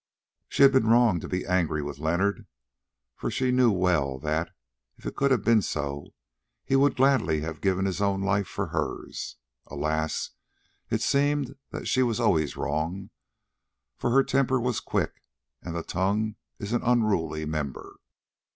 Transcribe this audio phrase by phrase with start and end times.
[0.49, 2.47] She had been wrong to be angry with Leonard,
[3.15, 4.49] for she knew well that,
[4.97, 6.15] if it could have been so,
[6.65, 9.35] he would gladly have given his own life for hers.
[9.67, 10.31] Alas!
[10.89, 13.11] it seemed that she was always wrong,
[13.95, 15.21] for her temper was quick
[15.61, 17.97] and the tongue is an unruly member.